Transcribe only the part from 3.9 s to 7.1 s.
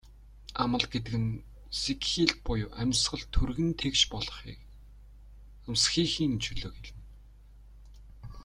болохыг, амсхийхийн чөлөөг хэлнэ.